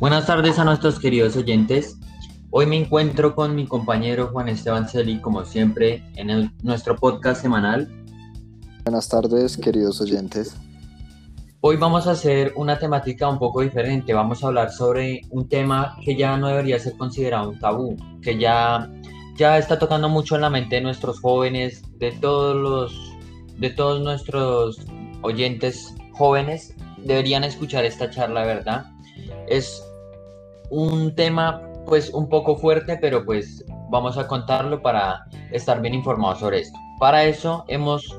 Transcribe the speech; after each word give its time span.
Buenas 0.00 0.26
tardes 0.26 0.58
a 0.58 0.64
nuestros 0.64 0.98
queridos 0.98 1.36
oyentes. 1.36 1.98
Hoy 2.48 2.64
me 2.64 2.78
encuentro 2.78 3.34
con 3.34 3.54
mi 3.54 3.66
compañero 3.66 4.28
Juan 4.28 4.48
Esteban 4.48 4.88
Celi, 4.88 5.20
como 5.20 5.44
siempre, 5.44 6.02
en 6.16 6.50
nuestro 6.62 6.96
podcast 6.96 7.42
semanal. 7.42 7.86
Buenas 8.82 9.10
tardes, 9.10 9.58
queridos 9.58 10.00
oyentes. 10.00 10.56
Hoy 11.60 11.76
vamos 11.76 12.06
a 12.06 12.12
hacer 12.12 12.54
una 12.56 12.78
temática 12.78 13.28
un 13.28 13.38
poco 13.38 13.60
diferente. 13.60 14.14
Vamos 14.14 14.42
a 14.42 14.46
hablar 14.46 14.72
sobre 14.72 15.20
un 15.28 15.46
tema 15.50 15.94
que 16.02 16.16
ya 16.16 16.34
no 16.38 16.48
debería 16.48 16.78
ser 16.78 16.96
considerado 16.96 17.50
un 17.50 17.58
tabú, 17.58 17.94
que 18.22 18.38
ya, 18.38 18.90
ya 19.36 19.58
está 19.58 19.78
tocando 19.78 20.08
mucho 20.08 20.34
en 20.34 20.40
la 20.40 20.48
mente 20.48 20.76
de 20.76 20.80
nuestros 20.80 21.20
jóvenes, 21.20 21.82
de 21.98 22.12
todos 22.12 22.56
los, 22.56 23.12
de 23.58 23.68
todos 23.68 24.00
nuestros 24.00 24.78
oyentes 25.20 25.94
jóvenes. 26.12 26.74
Deberían 27.04 27.44
escuchar 27.44 27.84
esta 27.84 28.08
charla, 28.08 28.46
¿verdad? 28.46 28.86
Es 29.46 29.84
un 30.70 31.14
tema 31.14 31.62
pues 31.86 32.10
un 32.10 32.28
poco 32.28 32.56
fuerte, 32.56 32.96
pero 33.00 33.24
pues 33.24 33.64
vamos 33.90 34.16
a 34.16 34.26
contarlo 34.26 34.80
para 34.80 35.26
estar 35.50 35.80
bien 35.80 35.94
informados 35.94 36.40
sobre 36.40 36.60
esto. 36.60 36.78
Para 36.98 37.24
eso 37.24 37.64
hemos 37.68 38.16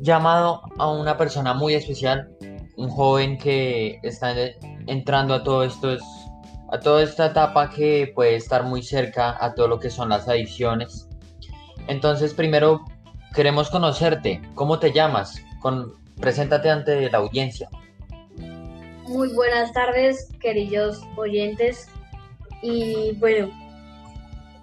llamado 0.00 0.62
a 0.78 0.90
una 0.90 1.16
persona 1.16 1.54
muy 1.54 1.74
especial, 1.74 2.30
un 2.76 2.88
joven 2.88 3.38
que 3.38 3.98
está 4.02 4.34
entrando 4.86 5.34
a 5.34 5.42
todo 5.42 5.64
esto, 5.64 5.96
a 6.70 6.78
toda 6.78 7.02
esta 7.02 7.26
etapa 7.26 7.70
que 7.70 8.12
puede 8.14 8.36
estar 8.36 8.64
muy 8.64 8.82
cerca 8.82 9.36
a 9.44 9.54
todo 9.54 9.66
lo 9.66 9.80
que 9.80 9.90
son 9.90 10.10
las 10.10 10.28
adicciones. 10.28 11.08
Entonces, 11.88 12.34
primero 12.34 12.84
queremos 13.34 13.70
conocerte. 13.70 14.40
¿Cómo 14.54 14.78
te 14.78 14.92
llamas? 14.92 15.42
Con, 15.60 15.94
preséntate 16.20 16.70
ante 16.70 17.10
la 17.10 17.18
audiencia. 17.18 17.68
Muy 19.08 19.32
buenas 19.32 19.72
tardes, 19.72 20.28
queridos 20.38 21.00
oyentes. 21.16 21.88
Y 22.60 23.12
bueno, 23.12 23.48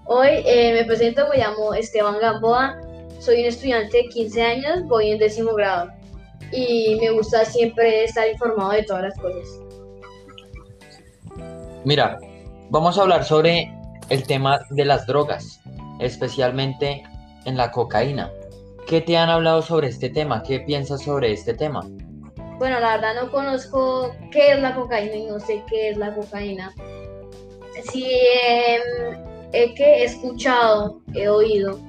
hoy 0.05 0.29
eh, 0.45 0.71
me 0.73 0.85
presento, 0.85 1.27
me 1.29 1.37
llamo 1.37 1.73
Esteban 1.73 2.19
Gamboa, 2.19 2.79
soy 3.19 3.39
un 3.41 3.45
estudiante 3.45 3.97
de 3.97 4.09
15 4.09 4.41
años, 4.43 4.83
voy 4.83 5.09
en 5.09 5.17
décimo 5.17 5.53
grado 5.53 5.89
y 6.51 6.95
me 7.01 7.09
gusta 7.09 7.43
siempre 7.45 8.03
estar 8.03 8.29
informado 8.29 8.71
de 8.73 8.83
todas 8.83 9.03
las 9.03 9.17
cosas. 9.17 9.47
Mira, 11.83 12.19
vamos 12.69 12.99
a 12.99 13.01
hablar 13.01 13.23
sobre 13.23 13.73
el 14.09 14.23
tema 14.27 14.59
de 14.69 14.85
las 14.85 15.07
drogas, 15.07 15.59
especialmente 15.99 17.03
en 17.45 17.57
la 17.57 17.71
cocaína. 17.71 18.31
¿Qué 18.85 19.01
te 19.01 19.17
han 19.17 19.29
hablado 19.29 19.63
sobre 19.63 19.87
este 19.87 20.09
tema? 20.09 20.43
¿Qué 20.43 20.59
piensas 20.59 21.01
sobre 21.01 21.31
este 21.31 21.55
tema? 21.55 21.81
Bueno, 22.57 22.79
la 22.79 22.95
verdad 22.95 23.21
no 23.21 23.31
conozco 23.31 24.15
qué 24.31 24.53
es 24.53 24.59
la 24.59 24.75
cocaína 24.75 25.15
y 25.15 25.25
no 25.25 25.39
sé 25.39 25.63
qué 25.69 25.89
es 25.89 25.97
la 25.97 26.15
cocaína. 26.15 26.73
Sí, 27.91 28.05
eh, 28.05 28.79
he 29.51 29.73
que 29.73 29.83
he 29.83 30.03
escuchado, 30.05 31.01
he 31.13 31.27
oído 31.27 31.79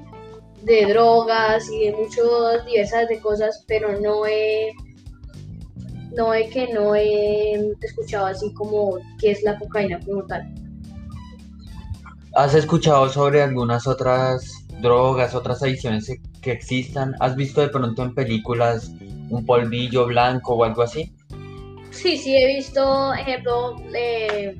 de 0.62 0.86
drogas 0.86 1.70
y 1.70 1.86
de 1.86 1.92
muchas 1.92 2.66
diversas 2.66 3.08
de 3.08 3.20
cosas, 3.20 3.64
pero 3.68 4.00
no 4.00 4.26
he 4.26 4.72
no 6.16 6.34
he 6.34 6.48
que 6.48 6.72
no 6.72 6.94
he 6.94 7.72
escuchado 7.82 8.26
así 8.26 8.52
como 8.54 8.98
qué 9.20 9.32
es 9.32 9.42
la 9.42 9.58
cocaína 9.58 10.00
como 10.00 10.24
tal. 10.24 10.52
¿Has 12.34 12.54
escuchado 12.54 13.08
sobre 13.08 13.42
algunas 13.42 13.86
otras 13.86 14.66
drogas, 14.80 15.34
otras 15.34 15.62
adicciones 15.62 16.10
que 16.40 16.52
existan? 16.52 17.14
¿Has 17.20 17.36
visto 17.36 17.60
de 17.60 17.68
pronto 17.68 18.02
en 18.02 18.14
películas 18.14 18.90
un 19.30 19.44
polvillo 19.44 20.06
blanco 20.06 20.54
o 20.54 20.64
algo 20.64 20.82
así? 20.82 21.12
Sí, 21.90 22.16
sí, 22.18 22.36
he 22.36 22.46
visto, 22.46 23.14
ejemplo, 23.14 23.76
eh, 23.94 24.56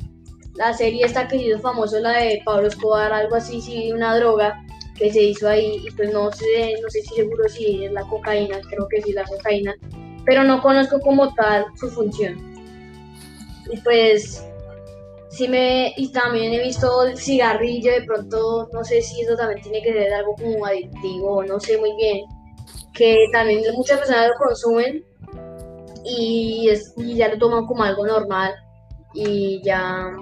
la 0.54 0.72
serie 0.72 1.04
esta 1.04 1.28
que 1.28 1.36
hizo 1.36 1.58
famoso, 1.58 1.98
la 2.00 2.12
de 2.12 2.40
Pablo 2.44 2.68
Escobar, 2.68 3.12
algo 3.12 3.36
así, 3.36 3.60
sí, 3.60 3.92
una 3.92 4.16
droga 4.16 4.62
que 4.96 5.12
se 5.12 5.22
hizo 5.22 5.48
ahí 5.48 5.82
y 5.86 5.90
pues 5.90 6.12
no 6.12 6.32
sé, 6.32 6.74
no 6.82 6.88
sé 6.88 7.02
si 7.02 7.14
seguro 7.14 7.48
si 7.48 7.84
es 7.84 7.92
la 7.92 8.02
cocaína, 8.02 8.58
creo 8.70 8.88
que 8.88 9.02
sí 9.02 9.12
la 9.12 9.24
cocaína, 9.24 9.74
pero 10.24 10.44
no 10.44 10.62
conozco 10.62 10.98
como 11.00 11.34
tal 11.34 11.66
su 11.78 11.88
función. 11.90 12.54
Y 13.70 13.76
pues 13.80 14.44
sí 15.28 15.48
me, 15.48 15.92
y 15.96 16.10
también 16.12 16.52
he 16.54 16.62
visto 16.62 17.04
el 17.04 17.18
cigarrillo, 17.18 17.92
de 17.92 18.02
pronto 18.02 18.68
no 18.72 18.82
sé 18.84 19.02
si 19.02 19.20
eso 19.20 19.36
también 19.36 19.60
tiene 19.62 19.82
que 19.82 19.92
ser 19.92 20.12
algo 20.14 20.34
como 20.34 20.64
adictivo, 20.64 21.44
no 21.44 21.60
sé 21.60 21.76
muy 21.78 21.94
bien, 21.96 22.24
que 22.96 23.26
también 23.32 23.62
muchas 23.74 23.98
personas 23.98 24.28
lo 24.28 24.46
consumen 24.46 25.04
y, 26.04 26.68
es, 26.70 26.94
y 26.96 27.16
ya 27.16 27.28
lo 27.28 27.38
toman 27.38 27.66
como 27.66 27.82
algo 27.82 28.06
normal 28.06 28.54
y 29.14 29.60
ya, 29.62 30.12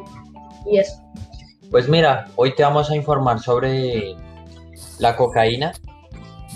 y 0.71 0.79
eso. 0.79 1.01
Pues 1.71 1.89
mira, 1.89 2.29
hoy 2.37 2.55
te 2.55 2.63
vamos 2.63 2.91
a 2.91 2.97
informar 2.97 3.41
sobre 3.41 4.15
la 4.99 5.17
cocaína, 5.17 5.73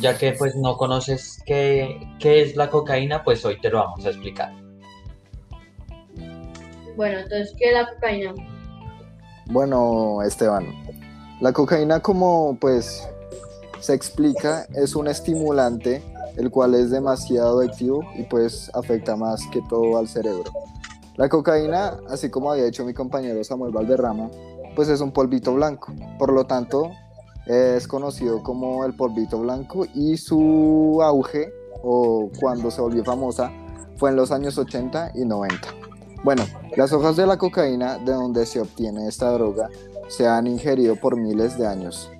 ya 0.00 0.16
que 0.16 0.32
pues 0.32 0.54
no 0.56 0.76
conoces 0.76 1.42
qué, 1.44 1.98
es 2.22 2.56
la 2.56 2.70
cocaína, 2.70 3.24
pues 3.24 3.44
hoy 3.44 3.60
te 3.60 3.70
lo 3.70 3.78
vamos 3.78 4.04
a 4.06 4.10
explicar. 4.10 4.52
Bueno, 6.96 7.18
entonces, 7.20 7.54
¿qué 7.58 7.68
es 7.70 7.74
la 7.74 7.88
cocaína? 7.94 8.34
Bueno, 9.46 10.22
Esteban, 10.22 10.66
la 11.40 11.52
cocaína 11.52 12.00
como 12.00 12.56
pues 12.60 13.08
se 13.80 13.94
explica 13.94 14.66
es 14.74 14.94
un 14.96 15.08
estimulante 15.08 16.02
el 16.36 16.50
cual 16.50 16.74
es 16.74 16.90
demasiado 16.90 17.60
adictivo 17.60 18.02
y 18.16 18.22
pues 18.22 18.70
afecta 18.74 19.16
más 19.16 19.44
que 19.52 19.60
todo 19.68 19.98
al 19.98 20.08
cerebro. 20.08 20.50
La 21.16 21.28
cocaína, 21.28 21.98
así 22.08 22.30
como 22.30 22.52
había 22.52 22.64
dicho 22.64 22.84
mi 22.84 22.94
compañero 22.94 23.42
Samuel 23.42 23.72
Valderrama, 23.72 24.30
pues 24.76 24.88
es 24.88 25.00
un 25.00 25.10
polvito 25.10 25.52
blanco, 25.54 25.92
por 26.16 26.32
lo 26.32 26.44
tanto 26.44 26.92
es 27.46 27.88
conocido 27.88 28.42
como 28.42 28.84
el 28.84 28.94
polvito 28.94 29.40
blanco 29.40 29.86
y 29.94 30.16
su 30.16 31.00
auge 31.02 31.50
o 31.82 32.30
cuando 32.38 32.70
se 32.70 32.80
volvió 32.80 33.04
famosa 33.04 33.50
fue 33.96 34.10
en 34.10 34.16
los 34.16 34.30
años 34.30 34.58
80 34.58 35.12
y 35.14 35.24
90. 35.24 35.68
Bueno, 36.22 36.44
las 36.76 36.92
hojas 36.92 37.16
de 37.16 37.26
la 37.26 37.36
cocaína 37.36 37.98
de 37.98 38.12
donde 38.12 38.46
se 38.46 38.60
obtiene 38.60 39.08
esta 39.08 39.30
droga 39.32 39.68
se 40.08 40.26
han 40.26 40.46
ingerido 40.46 40.94
por 40.96 41.16
miles 41.16 41.58
de 41.58 41.66
años. 41.66 42.10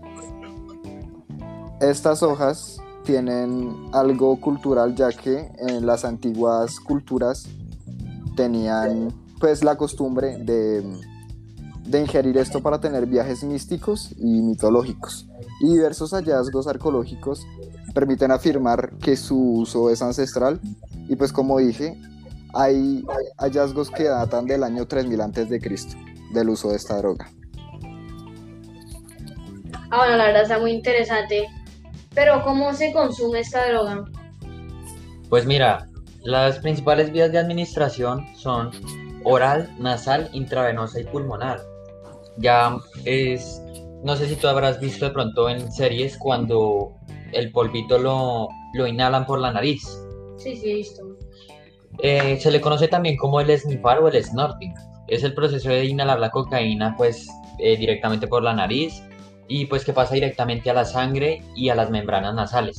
Estas 1.80 2.22
hojas 2.22 2.80
tienen 3.04 3.90
algo 3.92 4.40
cultural 4.40 4.94
ya 4.94 5.10
que 5.10 5.50
en 5.58 5.86
las 5.86 6.04
antiguas 6.04 6.78
culturas 6.80 7.46
tenían 8.36 9.12
pues 9.40 9.62
la 9.62 9.76
costumbre 9.76 10.38
de 10.38 10.82
de 11.88 12.00
ingerir 12.00 12.36
esto 12.36 12.62
para 12.62 12.80
tener 12.80 13.06
viajes 13.06 13.42
místicos 13.42 14.10
y 14.18 14.42
mitológicos. 14.42 15.26
Y 15.60 15.72
diversos 15.72 16.12
hallazgos 16.12 16.66
arqueológicos 16.66 17.46
permiten 17.94 18.30
afirmar 18.30 18.98
que 18.98 19.16
su 19.16 19.38
uso 19.60 19.90
es 19.90 20.02
ancestral 20.02 20.60
y 21.08 21.16
pues 21.16 21.32
como 21.32 21.58
dije, 21.58 21.98
hay 22.52 23.04
hallazgos 23.38 23.90
que 23.90 24.04
datan 24.04 24.46
del 24.46 24.62
año 24.64 24.86
3000 24.86 25.20
antes 25.20 25.48
de 25.48 25.60
Cristo 25.60 25.96
del 26.32 26.50
uso 26.50 26.70
de 26.70 26.76
esta 26.76 26.98
droga. 26.98 27.30
Ah, 29.90 29.96
bueno, 29.96 30.16
la 30.18 30.26
verdad 30.26 30.42
está 30.42 30.58
muy 30.58 30.72
interesante. 30.72 31.46
Pero 32.18 32.42
¿cómo 32.42 32.74
se 32.74 32.92
consume 32.92 33.38
esta 33.38 33.68
droga? 33.68 34.04
Pues 35.28 35.46
mira, 35.46 35.86
las 36.24 36.58
principales 36.58 37.12
vías 37.12 37.30
de 37.30 37.38
administración 37.38 38.26
son 38.34 38.72
oral, 39.22 39.72
nasal, 39.78 40.28
intravenosa 40.32 40.98
y 40.98 41.04
pulmonar 41.04 41.60
ya 42.38 42.76
es, 43.04 43.62
no 44.02 44.16
sé 44.16 44.28
si 44.28 44.36
tú 44.36 44.48
habrás 44.48 44.80
visto 44.80 45.04
de 45.06 45.10
pronto 45.12 45.48
en 45.48 45.70
series 45.72 46.16
cuando 46.18 46.92
el 47.32 47.50
polvito 47.52 47.98
lo, 47.98 48.48
lo 48.74 48.86
inhalan 48.86 49.26
por 49.26 49.40
la 49.40 49.52
nariz. 49.52 49.82
Sí, 50.38 50.56
sí, 50.56 50.70
he 50.70 50.74
visto. 50.74 51.02
Eh, 52.00 52.38
se 52.40 52.50
le 52.50 52.60
conoce 52.60 52.88
también 52.88 53.16
como 53.16 53.40
el 53.40 53.56
snifar 53.56 53.98
o 53.98 54.08
el 54.08 54.24
snorting. 54.24 54.72
Es 55.08 55.24
el 55.24 55.34
proceso 55.34 55.68
de 55.68 55.84
inhalar 55.84 56.20
la 56.20 56.30
cocaína 56.30 56.94
pues 56.96 57.28
eh, 57.58 57.76
directamente 57.76 58.26
por 58.28 58.42
la 58.42 58.54
nariz 58.54 59.02
y 59.48 59.66
pues 59.66 59.84
que 59.84 59.92
pasa 59.92 60.14
directamente 60.14 60.70
a 60.70 60.74
la 60.74 60.84
sangre 60.84 61.42
y 61.56 61.68
a 61.68 61.74
las 61.74 61.90
membranas 61.90 62.34
nasales. 62.34 62.78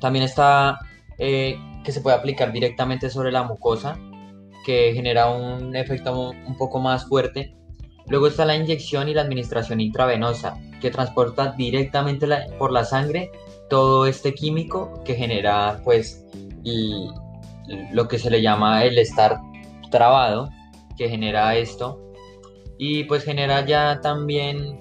También 0.00 0.24
está 0.24 0.78
eh, 1.18 1.58
que 1.84 1.92
se 1.92 2.00
puede 2.00 2.16
aplicar 2.16 2.52
directamente 2.52 3.10
sobre 3.10 3.32
la 3.32 3.42
mucosa 3.42 3.98
que 4.64 4.92
genera 4.92 5.30
un 5.30 5.74
efecto 5.74 6.30
un 6.30 6.56
poco 6.56 6.80
más 6.80 7.06
fuerte 7.06 7.54
Luego 8.10 8.26
está 8.26 8.44
la 8.44 8.56
inyección 8.56 9.08
y 9.08 9.14
la 9.14 9.22
administración 9.22 9.80
intravenosa, 9.80 10.58
que 10.80 10.90
transporta 10.90 11.52
directamente 11.52 12.26
por 12.58 12.72
la 12.72 12.84
sangre 12.84 13.30
todo 13.70 14.04
este 14.06 14.34
químico 14.34 15.00
que 15.04 15.14
genera 15.14 15.80
pues 15.84 16.26
lo 17.92 18.08
que 18.08 18.18
se 18.18 18.28
le 18.28 18.42
llama 18.42 18.84
el 18.84 18.98
estar 18.98 19.38
trabado, 19.92 20.50
que 20.98 21.08
genera 21.08 21.54
esto, 21.56 22.00
y 22.78 23.04
pues 23.04 23.22
genera 23.22 23.64
ya 23.64 24.00
también 24.00 24.80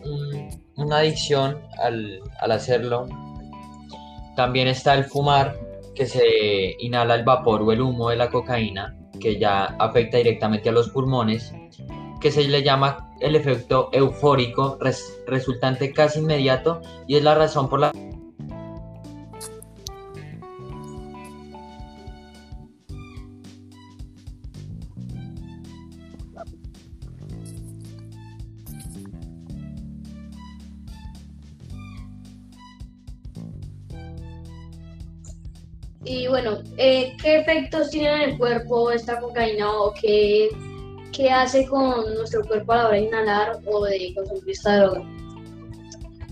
una 0.82 0.98
adicción 0.98 1.62
al, 1.82 2.20
al 2.40 2.52
hacerlo. 2.52 3.08
También 4.36 4.68
está 4.68 4.94
el 4.94 5.06
fumar, 5.06 5.56
que 5.96 6.06
se 6.06 6.76
inhala 6.80 7.16
el 7.16 7.24
vapor 7.24 7.62
o 7.62 7.72
el 7.72 7.82
humo 7.82 8.10
de 8.10 8.16
la 8.16 8.30
cocaína, 8.30 8.96
que 9.20 9.38
ya 9.38 9.66
afecta 9.66 10.18
directamente 10.18 10.70
a 10.70 10.72
los 10.72 10.90
pulmones 10.90 11.54
que 12.20 12.32
se 12.32 12.44
le 12.48 12.64
llama 12.64 13.10
el 13.20 13.36
efecto 13.36 13.90
eufórico 13.94 14.78
resultante 15.28 15.94
casi 15.94 16.20
inmediato 16.20 16.82
y 17.08 17.16
es 17.16 17.24
la 17.24 17.36
razón 17.36 17.70
por 17.70 17.80
la 17.80 17.92
Y 36.06 36.28
bueno, 36.28 36.60
eh, 36.78 37.16
¿qué 37.22 37.40
efectos 37.40 37.90
tiene 37.90 38.24
en 38.24 38.30
el 38.30 38.38
cuerpo 38.38 38.92
esta 38.92 39.20
cocaína 39.20 39.70
o 39.72 39.94
qué, 39.94 40.50
qué 41.12 41.30
hace 41.30 41.66
con 41.68 42.14
nuestro 42.16 42.42
cuerpo 42.44 42.72
a 42.72 42.78
la 42.78 42.86
hora 42.88 42.98
de 42.98 43.04
inhalar 43.04 43.60
o 43.66 43.84
de 43.84 44.14
consumir 44.16 44.44
esta 44.48 44.78
droga? 44.78 45.02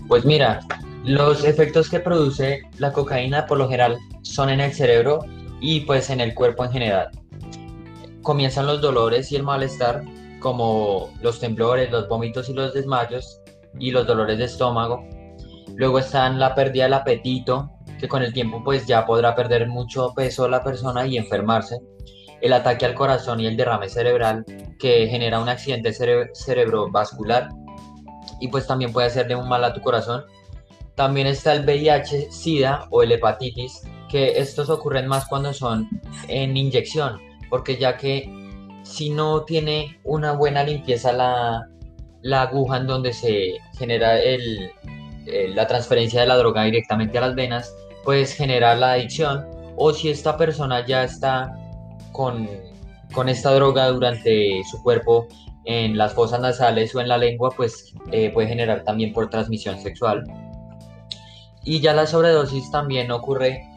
Pues 0.08 0.24
mira, 0.24 0.60
los 1.04 1.44
efectos 1.44 1.90
que 1.90 2.00
produce 2.00 2.62
la 2.78 2.92
cocaína 2.92 3.46
por 3.46 3.58
lo 3.58 3.68
general 3.68 3.98
son 4.22 4.48
en 4.48 4.60
el 4.60 4.72
cerebro 4.72 5.20
y 5.60 5.80
pues 5.80 6.08
en 6.08 6.20
el 6.20 6.34
cuerpo 6.34 6.64
en 6.64 6.72
general. 6.72 7.10
Comienzan 8.22 8.66
los 8.66 8.80
dolores 8.80 9.30
y 9.32 9.36
el 9.36 9.42
malestar, 9.42 10.02
como 10.40 11.12
los 11.20 11.40
temblores, 11.40 11.90
los 11.90 12.08
vómitos 12.08 12.48
y 12.48 12.54
los 12.54 12.72
desmayos 12.72 13.40
y 13.78 13.90
los 13.90 14.06
dolores 14.06 14.38
de 14.38 14.44
estómago. 14.44 15.06
Luego 15.76 15.98
están 15.98 16.38
la 16.38 16.54
pérdida 16.54 16.84
del 16.84 16.94
apetito, 16.94 17.70
que 17.98 18.08
con 18.08 18.22
el 18.22 18.32
tiempo 18.32 18.62
pues 18.64 18.86
ya 18.86 19.04
podrá 19.06 19.34
perder 19.34 19.68
mucho 19.68 20.12
peso 20.14 20.48
la 20.48 20.62
persona 20.62 21.06
y 21.06 21.16
enfermarse. 21.16 21.78
El 22.40 22.52
ataque 22.52 22.86
al 22.86 22.94
corazón 22.94 23.40
y 23.40 23.46
el 23.46 23.56
derrame 23.56 23.88
cerebral 23.88 24.44
que 24.78 25.08
genera 25.08 25.40
un 25.40 25.48
accidente 25.48 25.92
cerebrovascular 25.92 27.48
y 28.40 28.48
pues 28.48 28.66
también 28.66 28.92
puede 28.92 29.08
hacerle 29.08 29.34
un 29.34 29.48
mal 29.48 29.64
a 29.64 29.72
tu 29.72 29.80
corazón. 29.80 30.24
También 30.94 31.26
está 31.26 31.52
el 31.52 31.64
VIH, 31.64 32.30
SIDA 32.30 32.86
o 32.90 33.02
el 33.02 33.12
hepatitis, 33.12 33.82
que 34.08 34.38
estos 34.38 34.70
ocurren 34.70 35.06
más 35.06 35.26
cuando 35.26 35.52
son 35.52 35.88
en 36.28 36.56
inyección, 36.56 37.20
porque 37.50 37.76
ya 37.76 37.96
que 37.96 38.32
si 38.82 39.10
no 39.10 39.44
tiene 39.44 40.00
una 40.04 40.32
buena 40.32 40.64
limpieza 40.64 41.12
la, 41.12 41.68
la 42.22 42.42
aguja 42.42 42.78
en 42.78 42.86
donde 42.86 43.12
se 43.12 43.58
genera 43.76 44.18
el, 44.20 44.70
la 45.54 45.66
transferencia 45.66 46.20
de 46.20 46.26
la 46.26 46.36
droga 46.36 46.64
directamente 46.64 47.18
a 47.18 47.22
las 47.22 47.34
venas, 47.34 47.74
pues 48.04 48.32
generar 48.32 48.78
la 48.78 48.92
adicción 48.92 49.46
o 49.76 49.92
si 49.92 50.10
esta 50.10 50.36
persona 50.36 50.84
ya 50.86 51.04
está 51.04 51.56
con, 52.12 52.48
con 53.12 53.28
esta 53.28 53.52
droga 53.54 53.88
durante 53.88 54.62
su 54.70 54.82
cuerpo 54.82 55.26
en 55.64 55.98
las 55.98 56.14
fosas 56.14 56.40
nasales 56.40 56.94
o 56.94 57.00
en 57.00 57.08
la 57.08 57.18
lengua, 57.18 57.50
pues 57.56 57.94
eh, 58.10 58.30
puede 58.30 58.48
generar 58.48 58.84
también 58.84 59.12
por 59.12 59.28
transmisión 59.28 59.78
sexual. 59.80 60.24
Y 61.62 61.80
ya 61.80 61.92
la 61.92 62.06
sobredosis 62.06 62.70
también 62.70 63.10
ocurre 63.10 63.68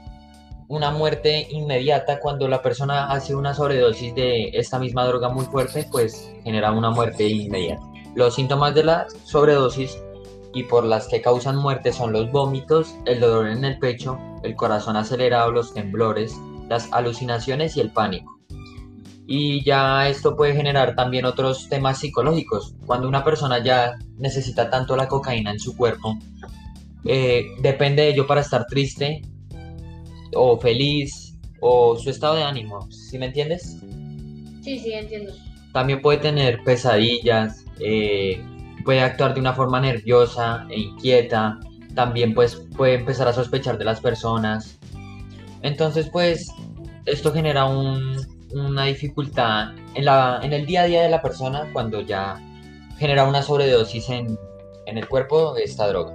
una 0.69 0.89
muerte 0.89 1.47
inmediata 1.51 2.21
cuando 2.21 2.47
la 2.47 2.61
persona 2.61 3.11
hace 3.11 3.35
una 3.35 3.53
sobredosis 3.53 4.15
de 4.15 4.51
esta 4.53 4.79
misma 4.79 5.05
droga 5.05 5.27
muy 5.27 5.43
fuerte, 5.43 5.85
pues 5.91 6.31
genera 6.45 6.71
una 6.71 6.91
muerte 6.91 7.27
inmediata. 7.27 7.83
Los 8.15 8.35
síntomas 8.35 8.73
de 8.73 8.85
la 8.85 9.07
sobredosis 9.25 10.01
y 10.53 10.63
por 10.63 10.83
las 10.83 11.07
que 11.07 11.21
causan 11.21 11.55
muerte 11.55 11.93
son 11.93 12.11
los 12.13 12.31
vómitos, 12.31 12.95
el 13.05 13.19
dolor 13.19 13.47
en 13.47 13.63
el 13.63 13.79
pecho, 13.79 14.19
el 14.43 14.55
corazón 14.55 14.97
acelerado, 14.97 15.51
los 15.51 15.73
temblores, 15.73 16.35
las 16.69 16.91
alucinaciones 16.91 17.77
y 17.77 17.81
el 17.81 17.91
pánico. 17.91 18.39
Y 19.27 19.63
ya 19.63 20.09
esto 20.09 20.35
puede 20.35 20.53
generar 20.55 20.95
también 20.95 21.25
otros 21.25 21.69
temas 21.69 21.99
psicológicos. 21.99 22.75
Cuando 22.85 23.07
una 23.07 23.23
persona 23.23 23.63
ya 23.63 23.97
necesita 24.17 24.69
tanto 24.69 24.95
la 24.95 25.07
cocaína 25.07 25.51
en 25.51 25.59
su 25.59 25.77
cuerpo, 25.77 26.17
eh, 27.05 27.45
depende 27.61 28.03
de 28.03 28.09
ello 28.09 28.27
para 28.27 28.41
estar 28.41 28.65
triste 28.65 29.21
o 30.33 30.59
feliz 30.59 31.37
o 31.61 31.97
su 31.97 32.09
estado 32.09 32.35
de 32.35 32.43
ánimo. 32.43 32.91
¿Sí 32.91 33.17
me 33.17 33.27
entiendes? 33.27 33.77
Sí, 34.61 34.79
sí, 34.79 34.93
entiendo. 34.93 35.31
También 35.71 36.01
puede 36.01 36.17
tener 36.17 36.61
pesadillas, 36.65 37.65
eh, 37.79 38.43
puede 38.81 39.01
actuar 39.01 39.33
de 39.33 39.39
una 39.39 39.53
forma 39.53 39.79
nerviosa 39.79 40.65
e 40.69 40.79
inquieta, 40.79 41.59
también 41.95 42.33
pues 42.33 42.55
puede 42.75 42.95
empezar 42.95 43.27
a 43.27 43.33
sospechar 43.33 43.77
de 43.77 43.85
las 43.85 43.99
personas. 43.99 44.79
Entonces 45.61 46.09
pues 46.11 46.51
esto 47.05 47.33
genera 47.33 47.65
una 47.65 48.85
dificultad 48.85 49.71
en, 49.95 50.05
la, 50.05 50.39
en 50.43 50.53
el 50.53 50.65
día 50.65 50.81
a 50.81 50.85
día 50.85 51.01
de 51.03 51.09
la 51.09 51.21
persona 51.21 51.69
cuando 51.73 52.01
ya 52.01 52.39
genera 52.97 53.25
una 53.25 53.41
sobredosis 53.41 54.09
en, 54.09 54.37
el 54.85 55.07
cuerpo 55.07 55.53
de 55.53 55.63
esta 55.63 55.87
droga. 55.87 56.13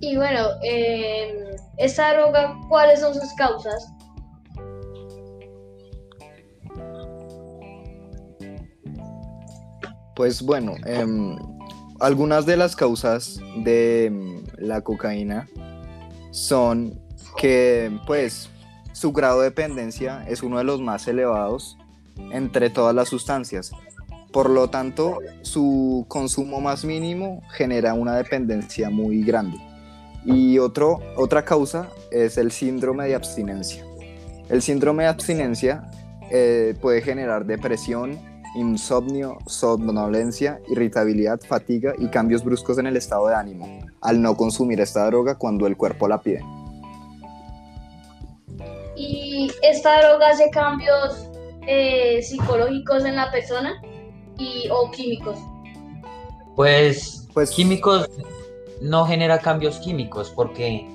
Y 0.00 0.16
bueno, 0.16 0.48
eh, 0.62 1.56
esta 1.78 2.12
droga, 2.12 2.58
¿cuáles 2.68 3.00
son 3.00 3.14
sus 3.14 3.32
causas? 3.34 3.90
Pues 10.14 10.42
bueno, 10.42 10.74
em, 10.84 11.36
algunas 12.00 12.46
de 12.46 12.56
las 12.56 12.76
causas 12.76 13.38
de 13.64 14.06
em, 14.06 14.44
la 14.58 14.80
cocaína 14.82 15.48
son 16.30 17.00
que 17.36 17.90
pues 18.06 18.50
su 18.92 19.12
grado 19.12 19.40
de 19.40 19.46
dependencia 19.46 20.24
es 20.28 20.42
uno 20.42 20.58
de 20.58 20.64
los 20.64 20.80
más 20.80 21.08
elevados 21.08 21.78
entre 22.32 22.70
todas 22.70 22.94
las 22.94 23.08
sustancias. 23.08 23.72
Por 24.32 24.48
lo 24.48 24.68
tanto, 24.68 25.18
su 25.42 26.06
consumo 26.08 26.60
más 26.60 26.84
mínimo 26.84 27.42
genera 27.50 27.94
una 27.94 28.16
dependencia 28.16 28.90
muy 28.90 29.22
grande. 29.22 29.58
Y 30.24 30.58
otro, 30.58 31.00
otra 31.16 31.44
causa 31.44 31.88
es 32.10 32.38
el 32.38 32.50
síndrome 32.50 33.08
de 33.08 33.14
abstinencia. 33.14 33.84
El 34.48 34.62
síndrome 34.62 35.02
de 35.02 35.08
abstinencia 35.10 35.90
eh, 36.30 36.74
puede 36.80 37.02
generar 37.02 37.44
depresión, 37.44 38.18
insomnio, 38.54 39.38
somnolencia, 39.46 40.60
irritabilidad, 40.68 41.40
fatiga 41.40 41.94
y 41.98 42.08
cambios 42.08 42.44
bruscos 42.44 42.78
en 42.78 42.86
el 42.86 42.96
estado 42.96 43.28
de 43.28 43.34
ánimo 43.34 43.66
al 44.00 44.20
no 44.20 44.36
consumir 44.36 44.80
esta 44.80 45.06
droga 45.06 45.36
cuando 45.36 45.66
el 45.66 45.76
cuerpo 45.76 46.08
la 46.08 46.20
pide. 46.20 46.42
¿Y 48.96 49.50
esta 49.62 50.00
droga 50.02 50.30
hace 50.30 50.50
cambios 50.50 51.28
eh, 51.66 52.22
psicológicos 52.22 53.04
en 53.04 53.16
la 53.16 53.30
persona 53.30 53.80
y, 54.38 54.68
o 54.70 54.90
químicos? 54.90 55.38
Pues, 56.54 57.26
pues 57.32 57.50
químicos 57.50 58.08
no 58.82 59.06
genera 59.06 59.38
cambios 59.38 59.78
químicos 59.78 60.30
porque 60.30 60.86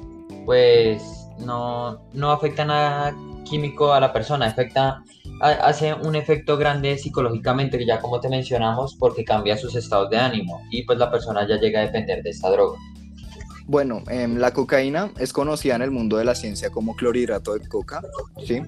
pues 0.45 1.27
no, 1.39 1.99
no 2.13 2.31
afecta 2.31 2.65
nada 2.65 3.15
químico 3.43 3.93
a 3.93 3.99
la 3.99 4.13
persona, 4.13 4.45
afecta 4.45 5.03
hace 5.39 5.93
un 5.93 6.15
efecto 6.15 6.57
grande 6.57 6.97
psicológicamente, 6.97 7.83
ya 7.85 7.99
como 7.99 8.19
te 8.19 8.29
mencionamos, 8.29 8.95
porque 8.95 9.23
cambia 9.23 9.57
sus 9.57 9.75
estados 9.75 10.09
de 10.09 10.17
ánimo 10.17 10.61
y 10.71 10.83
pues 10.83 10.97
la 10.97 11.11
persona 11.11 11.47
ya 11.47 11.57
llega 11.57 11.81
a 11.81 11.83
depender 11.83 12.23
de 12.23 12.29
esta 12.29 12.49
droga. 12.49 12.77
Bueno, 13.65 14.01
em, 14.09 14.37
la 14.37 14.53
cocaína 14.53 15.11
es 15.19 15.33
conocida 15.33 15.75
en 15.75 15.81
el 15.81 15.91
mundo 15.91 16.17
de 16.17 16.23
la 16.23 16.35
ciencia 16.35 16.69
como 16.69 16.95
clorhidrato 16.95 17.53
de 17.53 17.67
coca, 17.67 18.01
¿sí? 18.45 18.61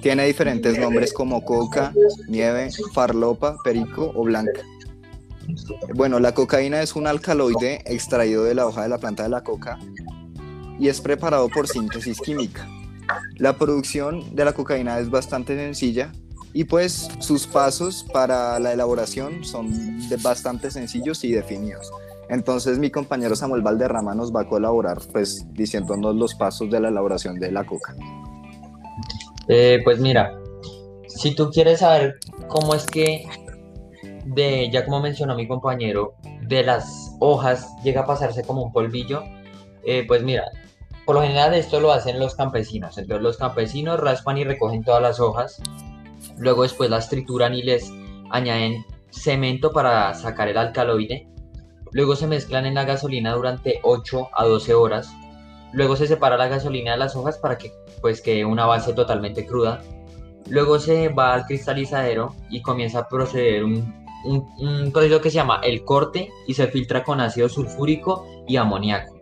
Tiene 0.00 0.24
diferentes 0.24 0.78
nombres 0.78 1.12
como 1.12 1.44
coca, 1.44 1.92
nieve, 2.28 2.70
farlopa, 2.94 3.56
perico 3.62 4.12
o 4.14 4.24
blanca. 4.24 4.62
Bueno, 5.94 6.18
la 6.20 6.32
cocaína 6.32 6.80
es 6.82 6.96
un 6.96 7.06
alcaloide 7.06 7.82
extraído 7.84 8.44
de 8.44 8.54
la 8.54 8.66
hoja 8.66 8.82
de 8.82 8.88
la 8.88 8.98
planta 8.98 9.24
de 9.24 9.28
la 9.28 9.42
coca 9.42 9.78
y 10.78 10.88
es 10.88 11.00
preparado 11.00 11.48
por 11.48 11.68
síntesis 11.68 12.20
química. 12.20 12.66
La 13.36 13.54
producción 13.54 14.34
de 14.34 14.44
la 14.44 14.52
cocaína 14.52 14.98
es 14.98 15.10
bastante 15.10 15.56
sencilla 15.56 16.12
y 16.52 16.64
pues 16.64 17.08
sus 17.18 17.46
pasos 17.46 18.06
para 18.12 18.58
la 18.58 18.72
elaboración 18.72 19.44
son 19.44 19.70
bastante 20.22 20.70
sencillos 20.70 21.22
y 21.24 21.32
definidos. 21.32 21.90
Entonces 22.28 22.78
mi 22.78 22.90
compañero 22.90 23.36
Samuel 23.36 23.62
Valderrama 23.62 24.14
nos 24.14 24.34
va 24.34 24.42
a 24.42 24.48
colaborar 24.48 24.98
pues 25.12 25.46
diciéndonos 25.52 26.16
los 26.16 26.34
pasos 26.34 26.70
de 26.70 26.80
la 26.80 26.88
elaboración 26.88 27.38
de 27.38 27.52
la 27.52 27.64
coca. 27.64 27.94
Eh, 29.48 29.80
pues 29.84 30.00
mira, 30.00 30.32
si 31.08 31.34
tú 31.34 31.50
quieres 31.50 31.80
saber 31.80 32.16
cómo 32.48 32.74
es 32.74 32.86
que 32.86 33.26
de, 34.24 34.70
ya 34.72 34.84
como 34.84 35.00
mencionó 35.00 35.36
mi 35.36 35.46
compañero, 35.46 36.14
de 36.42 36.64
las 36.64 37.14
hojas 37.20 37.68
llega 37.84 38.02
a 38.02 38.06
pasarse 38.06 38.42
como 38.42 38.62
un 38.62 38.72
polvillo, 38.72 39.22
eh, 39.84 40.04
pues 40.06 40.22
mira, 40.22 40.44
por 41.06 41.14
lo 41.14 41.22
general 41.22 41.54
esto 41.54 41.80
lo 41.80 41.92
hacen 41.92 42.18
los 42.18 42.34
campesinos. 42.34 42.98
Entonces 42.98 43.22
los 43.22 43.36
campesinos 43.38 44.00
raspan 44.00 44.38
y 44.38 44.44
recogen 44.44 44.82
todas 44.82 45.00
las 45.00 45.20
hojas. 45.20 45.62
Luego 46.36 46.64
después 46.64 46.90
las 46.90 47.08
trituran 47.08 47.54
y 47.54 47.62
les 47.62 47.90
añaden 48.30 48.84
cemento 49.10 49.70
para 49.70 50.12
sacar 50.14 50.48
el 50.48 50.58
alcaloide. 50.58 51.28
Luego 51.92 52.16
se 52.16 52.26
mezclan 52.26 52.66
en 52.66 52.74
la 52.74 52.84
gasolina 52.84 53.32
durante 53.34 53.78
8 53.84 54.30
a 54.34 54.44
12 54.44 54.74
horas. 54.74 55.08
Luego 55.72 55.94
se 55.94 56.08
separa 56.08 56.36
la 56.36 56.48
gasolina 56.48 56.92
de 56.92 56.98
las 56.98 57.14
hojas 57.14 57.38
para 57.38 57.56
que 57.56 57.72
pues 58.02 58.20
quede 58.20 58.44
una 58.44 58.66
base 58.66 58.92
totalmente 58.92 59.46
cruda. 59.46 59.82
Luego 60.48 60.80
se 60.80 61.08
va 61.08 61.34
al 61.34 61.46
cristalizadero 61.46 62.34
y 62.50 62.62
comienza 62.62 63.00
a 63.00 63.08
proceder 63.08 63.64
un, 63.64 63.94
un, 64.24 64.90
proceso 64.92 65.20
que 65.20 65.30
se 65.30 65.36
llama 65.36 65.60
el 65.62 65.84
corte 65.84 66.30
y 66.48 66.54
se 66.54 66.66
filtra 66.66 67.04
con 67.04 67.20
ácido 67.20 67.48
sulfúrico 67.48 68.26
y 68.48 68.56
amoníaco. 68.56 69.16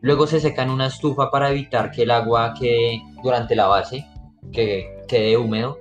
Luego 0.00 0.26
se 0.26 0.40
seca 0.40 0.62
en 0.62 0.70
una 0.70 0.86
estufa 0.86 1.30
para 1.30 1.50
evitar 1.50 1.90
que 1.90 2.02
el 2.02 2.10
agua 2.10 2.54
quede 2.58 3.02
durante 3.22 3.56
la 3.56 3.66
base, 3.66 4.06
que 4.52 5.04
quede 5.08 5.36
húmedo. 5.36 5.78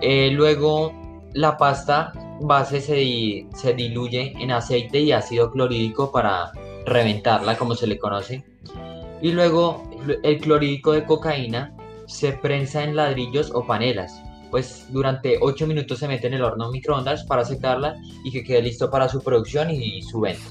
Eh, 0.00 0.30
luego 0.32 0.92
la 1.34 1.56
pasta 1.56 2.12
base 2.40 2.80
se, 2.80 3.46
se 3.54 3.74
diluye 3.74 4.32
en 4.38 4.52
aceite 4.52 5.00
y 5.00 5.12
ácido 5.12 5.50
clorhídrico 5.50 6.12
para 6.12 6.52
reventarla, 6.86 7.56
como 7.56 7.74
se 7.74 7.86
le 7.86 7.98
conoce. 7.98 8.44
Y 9.20 9.32
luego 9.32 9.82
el 10.22 10.38
clorhídrico 10.38 10.92
de 10.92 11.04
cocaína 11.04 11.74
se 12.06 12.32
prensa 12.32 12.84
en 12.84 12.96
ladrillos 12.96 13.50
o 13.54 13.66
panelas. 13.66 14.22
Pues 14.50 14.86
durante 14.90 15.38
8 15.40 15.66
minutos 15.66 15.98
se 15.98 16.08
mete 16.08 16.26
en 16.26 16.34
el 16.34 16.42
horno 16.42 16.70
microondas 16.70 17.24
para 17.24 17.44
secarla 17.44 17.96
y 18.24 18.30
que 18.30 18.42
quede 18.42 18.62
listo 18.62 18.90
para 18.90 19.08
su 19.08 19.20
producción 19.20 19.70
y, 19.70 20.00
su 20.02 20.20
venta. 20.20 20.44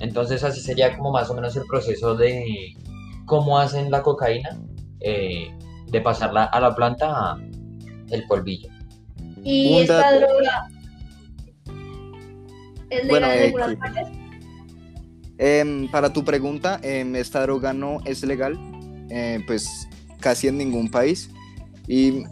Entonces 0.00 0.44
así 0.44 0.60
sería 0.60 0.96
como 0.96 1.12
más 1.12 1.28
o 1.30 1.34
menos 1.34 1.56
el 1.56 1.64
proceso 1.64 2.14
de 2.14 2.74
cómo 3.26 3.58
hacen 3.58 3.90
la 3.90 4.02
cocaína, 4.02 4.58
eh, 5.00 5.48
de 5.86 6.00
pasarla 6.00 6.44
a 6.44 6.60
la 6.60 6.74
planta 6.74 7.06
a 7.08 7.38
el 8.10 8.26
polvillo. 8.26 8.68
¿Y 9.44 9.78
esta 9.78 10.18
droga 10.18 10.68
es 12.90 13.04
legal 13.04 13.24
en 13.24 13.44
algunas 13.46 13.76
partes? 13.76 14.08
Em, 15.38 15.88
para 15.88 16.12
tu 16.12 16.24
pregunta, 16.24 16.80
em, 16.82 17.14
esta 17.14 17.42
droga 17.42 17.72
no 17.72 18.00
es 18.04 18.24
legal, 18.24 18.58
eh, 19.10 19.40
pues 19.46 19.88
casi 20.20 20.48
en 20.48 20.58
ningún 20.58 20.90
país. 20.90 21.30
Y 21.86 22.24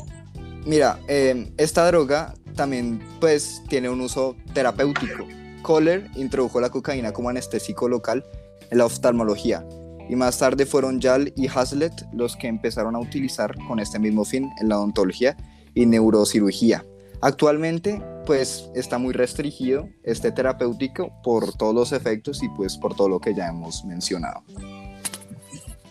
mira, 0.64 0.98
em, 1.06 1.52
esta 1.56 1.86
droga 1.86 2.34
también 2.56 3.00
pues 3.20 3.62
tiene 3.68 3.88
un 3.88 4.00
uso 4.00 4.36
terapéutico. 4.52 5.26
Kohler 5.66 6.08
introdujo 6.14 6.60
la 6.60 6.70
cocaína 6.70 7.12
como 7.12 7.28
anestésico 7.28 7.88
local 7.88 8.24
en 8.70 8.78
la 8.78 8.86
oftalmología 8.86 9.66
y 10.08 10.14
más 10.14 10.38
tarde 10.38 10.64
fueron 10.64 11.00
Yal 11.00 11.32
y 11.34 11.48
Hazlitt 11.48 11.92
los 12.12 12.36
que 12.36 12.46
empezaron 12.46 12.94
a 12.94 13.00
utilizar 13.00 13.52
con 13.66 13.80
este 13.80 13.98
mismo 13.98 14.24
fin 14.24 14.48
en 14.60 14.68
la 14.68 14.78
odontología 14.78 15.36
y 15.74 15.84
neurocirugía. 15.86 16.84
Actualmente 17.20 18.00
pues 18.26 18.70
está 18.76 18.98
muy 18.98 19.12
restringido 19.12 19.88
este 20.04 20.30
terapéutico 20.30 21.10
por 21.24 21.52
todos 21.56 21.74
los 21.74 21.90
efectos 21.90 22.44
y 22.44 22.48
pues 22.50 22.76
por 22.76 22.94
todo 22.94 23.08
lo 23.08 23.18
que 23.18 23.34
ya 23.34 23.48
hemos 23.48 23.84
mencionado. 23.84 24.44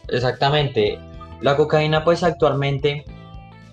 Exactamente. 0.07 0.97
La 1.41 1.57
cocaína 1.57 2.05
pues 2.05 2.23
actualmente 2.23 3.03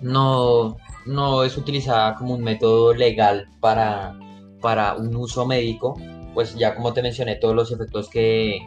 no, 0.01 0.75
no 1.05 1.45
es 1.45 1.55
utilizada 1.55 2.15
como 2.15 2.33
un 2.33 2.43
método 2.43 2.93
legal 2.93 3.47
para, 3.61 4.17
para 4.63 4.95
un 4.95 5.13
uso 5.15 5.45
médico, 5.45 5.95
pues 6.33 6.55
ya 6.55 6.73
como 6.73 6.93
te 6.93 7.03
mencioné 7.03 7.35
todos 7.35 7.53
los 7.53 7.71
efectos 7.71 8.09
que 8.09 8.59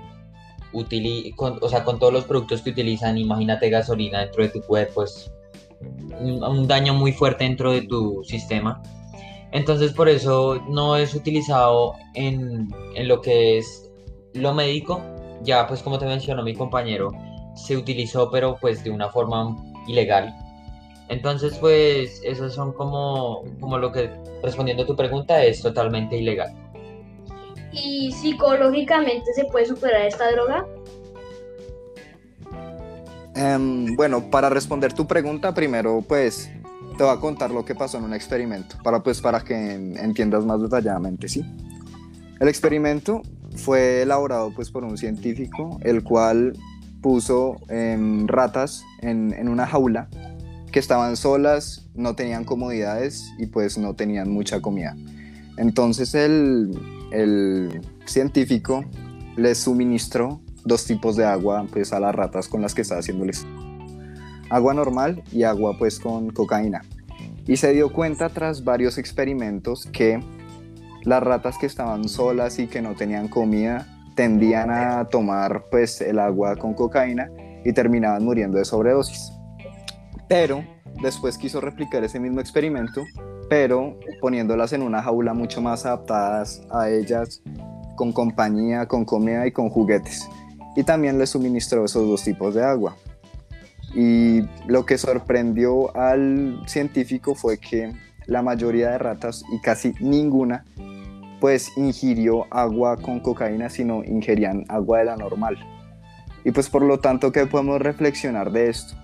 utilizan, 0.74 1.58
o 1.60 1.68
sea, 1.68 1.84
con 1.84 1.98
todos 1.98 2.12
los 2.12 2.24
productos 2.24 2.60
que 2.60 2.70
utilizan, 2.70 3.16
imagínate 3.16 3.70
gasolina 3.70 4.20
dentro 4.20 4.42
de 4.42 4.50
tu 4.50 4.60
cuerpo, 4.60 5.02
es 5.02 5.32
un 6.20 6.68
daño 6.68 6.92
muy 6.92 7.12
fuerte 7.12 7.44
dentro 7.44 7.72
de 7.72 7.82
tu 7.82 8.22
sistema. 8.24 8.82
Entonces 9.52 9.92
por 9.92 10.08
eso 10.08 10.62
no 10.68 10.96
es 10.96 11.14
utilizado 11.14 11.94
en, 12.14 12.68
en, 12.94 13.08
lo 13.08 13.22
que 13.22 13.58
es 13.58 13.90
lo 14.34 14.52
médico. 14.52 15.00
Ya 15.42 15.66
pues 15.66 15.82
como 15.82 15.98
te 15.98 16.04
mencionó 16.04 16.42
mi 16.42 16.54
compañero, 16.54 17.10
se 17.54 17.76
utilizó 17.76 18.30
pero 18.30 18.58
pues 18.60 18.84
de 18.84 18.90
una 18.90 19.08
forma 19.08 19.56
ilegal. 19.86 20.34
Entonces 21.08 21.56
pues 21.58 22.20
esos 22.24 22.54
son 22.54 22.72
como, 22.72 23.44
como 23.60 23.78
lo 23.78 23.92
que 23.92 24.10
respondiendo 24.42 24.82
a 24.82 24.86
tu 24.86 24.96
pregunta 24.96 25.44
es 25.44 25.62
totalmente 25.62 26.16
ilegal. 26.16 26.54
¿Y 27.72 28.12
psicológicamente 28.12 29.32
se 29.34 29.44
puede 29.44 29.66
superar 29.66 30.06
esta 30.06 30.30
droga? 30.30 30.66
Em, 33.34 33.94
bueno, 33.96 34.30
para 34.30 34.48
responder 34.48 34.92
tu 34.94 35.06
pregunta, 35.06 35.52
primero 35.52 36.02
pues 36.06 36.50
te 36.96 37.04
voy 37.04 37.12
a 37.12 37.20
contar 37.20 37.50
lo 37.50 37.64
que 37.64 37.74
pasó 37.74 37.98
en 37.98 38.04
un 38.04 38.14
experimento, 38.14 38.76
para, 38.82 39.02
pues, 39.02 39.20
para 39.20 39.40
que 39.40 39.54
entiendas 39.54 40.44
más 40.44 40.62
detalladamente, 40.62 41.28
¿sí? 41.28 41.44
El 42.40 42.48
experimento 42.48 43.22
fue 43.54 44.02
elaborado 44.02 44.52
pues, 44.54 44.70
por 44.70 44.84
un 44.84 44.96
científico, 44.96 45.78
el 45.82 46.02
cual 46.02 46.54
puso 47.02 47.56
em, 47.68 48.26
ratas 48.26 48.82
en, 49.02 49.32
en, 49.34 49.48
una 49.48 49.66
jaula 49.66 50.08
que 50.76 50.80
estaban 50.80 51.16
solas, 51.16 51.88
no 51.94 52.14
tenían 52.16 52.44
comodidades 52.44 53.32
y 53.38 53.46
pues 53.46 53.78
no 53.78 53.94
tenían 53.94 54.30
mucha 54.30 54.60
comida. 54.60 54.94
Entonces 55.56 56.14
el, 56.14 56.78
el 57.12 57.80
científico 58.04 58.84
les 59.36 59.56
suministró 59.56 60.38
dos 60.66 60.84
tipos 60.84 61.16
de 61.16 61.24
agua 61.24 61.66
pues, 61.72 61.94
a 61.94 61.98
las 61.98 62.14
ratas 62.14 62.46
con 62.46 62.60
las 62.60 62.74
que 62.74 62.82
estaba 62.82 63.00
haciéndoles 63.00 63.46
agua 64.50 64.74
normal 64.74 65.22
y 65.32 65.44
agua 65.44 65.78
pues 65.78 65.98
con 65.98 66.28
cocaína. 66.28 66.82
Y 67.46 67.56
se 67.56 67.72
dio 67.72 67.90
cuenta 67.90 68.28
tras 68.28 68.62
varios 68.62 68.98
experimentos 68.98 69.88
que 69.90 70.20
las 71.04 71.22
ratas 71.22 71.56
que 71.56 71.64
estaban 71.64 72.06
solas 72.06 72.58
y 72.58 72.66
que 72.66 72.82
no 72.82 72.94
tenían 72.94 73.28
comida 73.28 73.86
tendían 74.14 74.70
a 74.70 75.06
tomar 75.06 75.70
pues 75.70 76.02
el 76.02 76.18
agua 76.18 76.54
con 76.56 76.74
cocaína 76.74 77.30
y 77.64 77.72
terminaban 77.72 78.22
muriendo 78.22 78.58
de 78.58 78.66
sobredosis. 78.66 79.32
Pero 80.28 80.64
después 81.02 81.38
quiso 81.38 81.60
replicar 81.60 82.04
ese 82.04 82.18
mismo 82.18 82.40
experimento, 82.40 83.04
pero 83.48 83.98
poniéndolas 84.20 84.72
en 84.72 84.82
una 84.82 85.02
jaula 85.02 85.34
mucho 85.34 85.60
más 85.60 85.86
adaptadas 85.86 86.62
a 86.70 86.90
ellas, 86.90 87.42
con 87.96 88.12
compañía, 88.12 88.86
con 88.86 89.04
comida 89.04 89.46
y 89.46 89.52
con 89.52 89.70
juguetes. 89.70 90.28
Y 90.74 90.84
también 90.84 91.18
les 91.18 91.30
suministró 91.30 91.84
esos 91.84 92.06
dos 92.06 92.22
tipos 92.22 92.54
de 92.54 92.64
agua. 92.64 92.96
Y 93.94 94.42
lo 94.66 94.84
que 94.84 94.98
sorprendió 94.98 95.96
al 95.96 96.60
científico 96.66 97.34
fue 97.34 97.58
que 97.58 97.94
la 98.26 98.42
mayoría 98.42 98.90
de 98.90 98.98
ratas 98.98 99.42
y 99.52 99.60
casi 99.60 99.94
ninguna 100.00 100.64
pues 101.40 101.70
ingirió 101.76 102.46
agua 102.50 102.96
con 102.96 103.20
cocaína, 103.20 103.68
sino 103.70 104.02
ingerían 104.04 104.64
agua 104.68 104.98
de 104.98 105.04
la 105.06 105.16
normal. 105.16 105.56
Y 106.44 106.50
pues 106.50 106.68
por 106.68 106.82
lo 106.82 106.98
tanto, 106.98 107.32
¿qué 107.32 107.46
podemos 107.46 107.80
reflexionar 107.80 108.50
de 108.52 108.70
esto? 108.70 108.96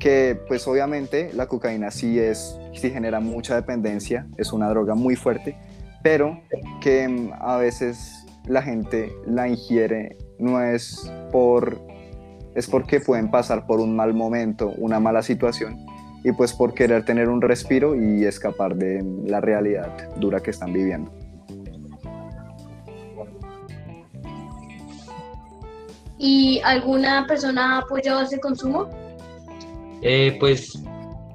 Que 0.00 0.36
pues 0.48 0.66
obviamente 0.66 1.30
la 1.34 1.46
cocaína 1.46 1.92
sí 1.92 2.18
es, 2.18 2.58
sí 2.74 2.90
genera 2.90 3.20
mucha 3.20 3.54
dependencia, 3.54 4.26
es 4.36 4.52
una 4.52 4.68
droga 4.68 4.96
muy 4.96 5.14
fuerte, 5.14 5.56
pero 6.02 6.40
que 6.80 7.06
mm, 7.06 7.32
a 7.38 7.56
veces 7.58 8.26
la 8.46 8.62
gente 8.62 9.12
la 9.26 9.46
ingiere 9.46 10.16
no 10.40 10.60
es 10.60 11.12
por 11.30 11.78
es 12.54 12.66
porque 12.66 13.00
pueden 13.00 13.30
pasar 13.30 13.66
por 13.66 13.78
un 13.78 13.94
mal 13.94 14.12
momento, 14.12 14.72
una 14.76 14.98
mala 14.98 15.22
situación, 15.22 15.78
y 16.24 16.32
pues 16.32 16.52
por 16.52 16.74
querer 16.74 17.04
tener 17.04 17.28
un 17.28 17.40
respiro 17.40 17.94
y 17.94 18.24
escapar 18.24 18.74
de 18.74 19.04
la 19.24 19.40
realidad 19.40 20.10
dura 20.16 20.40
que 20.40 20.50
están 20.50 20.72
viviendo. 20.72 21.12
¿Y 26.18 26.60
alguna 26.64 27.26
persona 27.26 27.76
ha 27.76 27.78
apoyado 27.78 28.20
ese 28.20 28.38
consumo? 28.38 28.90
Eh, 30.02 30.36
pues 30.40 30.78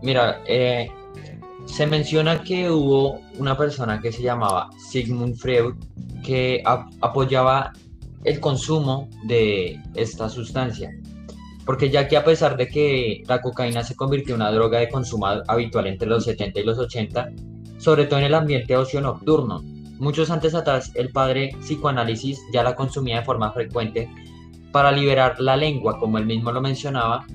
mira, 0.01 0.41
eh, 0.47 0.89
se 1.65 1.87
menciona 1.87 2.41
que 2.41 2.69
hubo 2.69 3.19
una 3.37 3.57
persona 3.57 3.99
que 3.99 4.11
se 4.11 4.21
llamaba 4.21 4.69
Sigmund 4.77 5.35
Freud 5.35 5.75
que 6.23 6.63
apoyaba 7.01 7.73
el 8.23 8.39
consumo 8.39 9.09
de 9.23 9.79
esta 9.93 10.29
sustancia. 10.29 10.91
Porque 11.65 11.89
ya 11.89 12.07
que 12.07 12.17
a 12.17 12.23
pesar 12.23 12.57
de 12.57 12.67
que 12.67 13.23
la 13.27 13.41
cocaína 13.41 13.83
se 13.83 13.95
convirtió 13.95 14.35
en 14.35 14.41
una 14.41 14.51
droga 14.51 14.79
de 14.79 14.89
consumo 14.89 15.27
habitual 15.47 15.87
entre 15.87 16.07
los 16.07 16.25
70 16.25 16.59
y 16.59 16.63
los 16.63 16.77
80, 16.77 17.31
sobre 17.77 18.05
todo 18.05 18.19
en 18.19 18.25
el 18.25 18.35
ambiente 18.35 18.77
ocio 18.77 19.01
nocturno, 19.01 19.61
muchos 19.97 20.29
antes 20.29 20.53
atrás 20.53 20.91
el 20.95 21.09
padre 21.09 21.55
psicoanálisis 21.61 22.39
ya 22.53 22.63
la 22.63 22.75
consumía 22.75 23.19
de 23.19 23.25
forma 23.25 23.51
frecuente 23.51 24.09
para 24.71 24.91
liberar 24.91 25.39
la 25.39 25.55
lengua, 25.55 25.97
como 25.99 26.17
él 26.17 26.25
mismo 26.25 26.51
lo 26.51 26.61
mencionaba. 26.61 27.25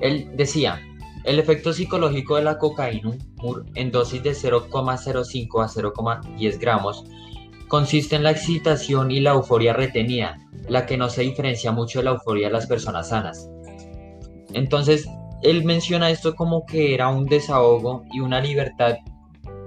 Él 0.00 0.30
decía, 0.36 0.80
el 1.24 1.38
efecto 1.38 1.72
psicológico 1.72 2.36
de 2.36 2.44
la 2.44 2.58
cocaína 2.58 3.16
en 3.74 3.90
dosis 3.90 4.22
de 4.22 4.30
0,05 4.30 5.64
a 5.64 5.68
0,10 5.68 6.58
gramos 6.60 7.04
consiste 7.68 8.14
en 8.14 8.22
la 8.22 8.30
excitación 8.30 9.10
y 9.10 9.20
la 9.20 9.32
euforia 9.32 9.72
retenida, 9.72 10.38
la 10.68 10.86
que 10.86 10.96
no 10.96 11.08
se 11.08 11.22
diferencia 11.22 11.72
mucho 11.72 11.98
de 11.98 12.04
la 12.04 12.12
euforia 12.12 12.46
de 12.46 12.52
las 12.52 12.66
personas 12.66 13.08
sanas. 13.08 13.48
Entonces, 14.52 15.08
él 15.42 15.64
menciona 15.64 16.10
esto 16.10 16.34
como 16.34 16.64
que 16.64 16.94
era 16.94 17.08
un 17.08 17.26
desahogo 17.26 18.04
y 18.12 18.20
una 18.20 18.40
libertad 18.40 18.96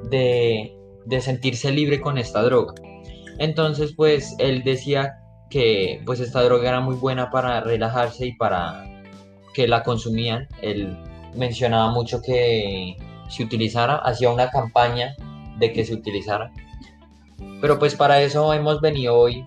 de, 0.09 0.73
de 1.05 1.21
sentirse 1.21 1.71
libre 1.71 1.99
con 1.99 2.17
esta 2.17 2.41
droga. 2.41 2.73
Entonces, 3.37 3.93
pues 3.95 4.35
él 4.39 4.63
decía 4.63 5.15
que 5.49 6.01
pues 6.05 6.19
esta 6.19 6.41
droga 6.43 6.69
era 6.69 6.79
muy 6.79 6.95
buena 6.95 7.29
para 7.29 7.61
relajarse 7.61 8.27
y 8.27 8.35
para 8.35 8.98
que 9.53 9.67
la 9.67 9.83
consumían. 9.83 10.47
Él 10.61 10.97
mencionaba 11.35 11.91
mucho 11.91 12.21
que 12.21 12.95
se 13.29 13.43
utilizara, 13.43 13.97
hacía 13.97 14.29
una 14.29 14.49
campaña 14.49 15.15
de 15.57 15.71
que 15.71 15.85
se 15.85 15.93
utilizara. 15.93 16.51
Pero 17.61 17.79
pues 17.79 17.95
para 17.95 18.21
eso 18.21 18.53
hemos 18.53 18.81
venido 18.81 19.15
hoy 19.15 19.45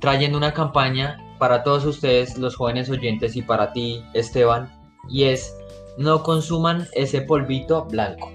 trayendo 0.00 0.36
una 0.36 0.52
campaña 0.52 1.18
para 1.38 1.62
todos 1.62 1.84
ustedes, 1.84 2.38
los 2.38 2.56
jóvenes 2.56 2.88
oyentes, 2.90 3.36
y 3.36 3.42
para 3.42 3.72
ti, 3.72 4.02
Esteban, 4.14 4.72
y 5.08 5.24
es 5.24 5.56
no 5.98 6.22
consuman 6.22 6.86
ese 6.92 7.22
polvito 7.22 7.84
blanco. 7.84 8.32